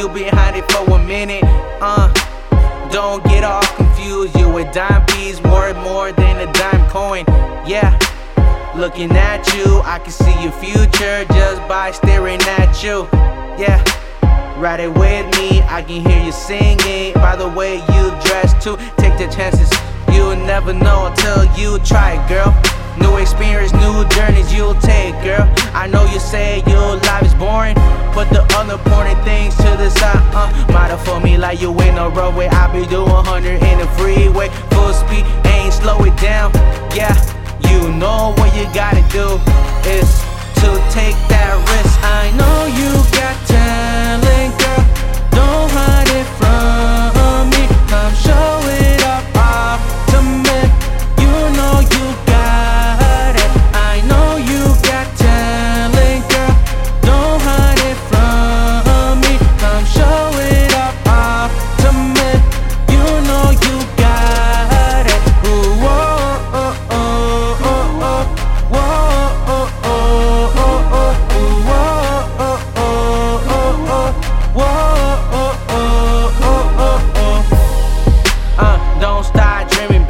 [0.00, 1.44] you behind it for a minute.
[1.80, 2.10] Uh,
[2.90, 4.34] don't get all confused.
[4.38, 7.24] You a dime piece, worth more than a dime coin.
[7.66, 7.98] Yeah,
[8.74, 13.29] looking at you, I can see your future just by staring at you.
[13.60, 13.84] Yeah.
[14.58, 17.12] Ride it with me, I can hear you singing.
[17.12, 19.70] By the way you dress too, take the chances.
[20.10, 22.56] You'll never know until you try it, girl.
[22.96, 25.44] New experience, new journeys you'll take, girl.
[25.74, 27.74] I know you say your life is boring,
[28.16, 32.08] but the unimportant things to the side, uh, matter for me like you in a
[32.08, 32.48] roadway.
[32.48, 33.60] I be doing 100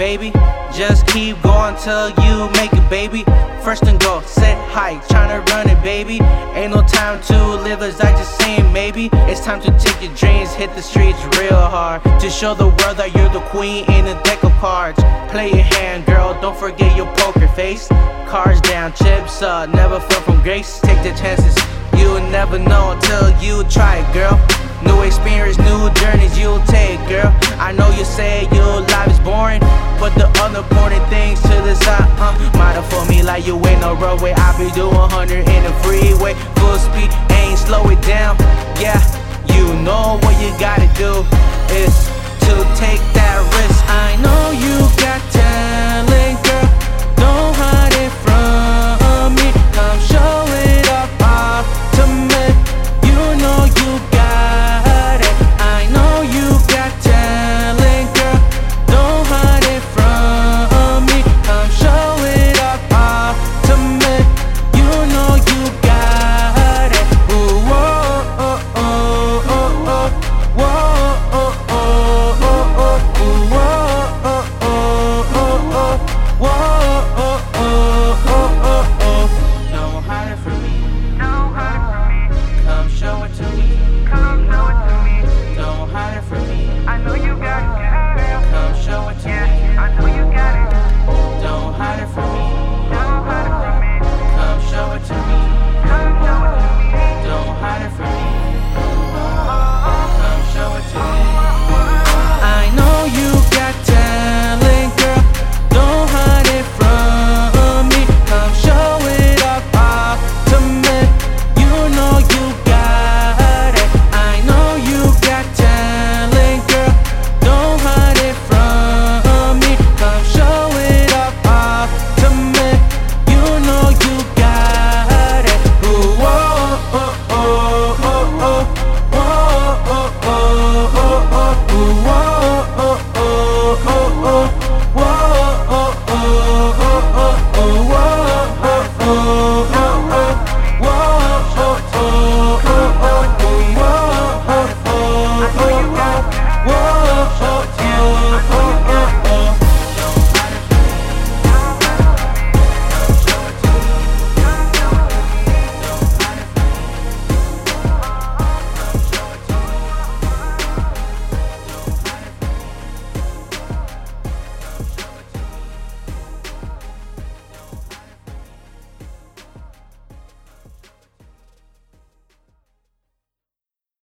[0.00, 0.32] baby.
[0.72, 3.22] Just keep going till you make it, baby.
[3.62, 6.18] First and go, set high, tryna run it, baby.
[6.54, 9.10] Ain't no time to live as I just seen, maybe.
[9.28, 12.02] It's time to take your dreams, hit the streets real hard.
[12.22, 14.98] To show the world that you're the queen in a deck of cards.
[15.30, 17.88] Play your hand, girl, don't forget your poker face.
[18.32, 20.80] Cards down, chips up, never fell from grace.
[20.80, 21.54] Take the chances,
[21.98, 24.40] you'll never know until you try it, girl.
[24.82, 27.30] New experience, new journeys you'll take, girl.
[27.60, 29.09] I know you say you'll life
[30.00, 33.94] but the unimportant things to the side, uh, matter for me like you in a
[33.94, 34.32] roadway.
[34.32, 38.36] I be doing 100 in the freeway, full speed, ain't slow it down.
[38.80, 38.98] Yeah,
[39.54, 41.24] you know what you gotta do
[41.70, 42.09] take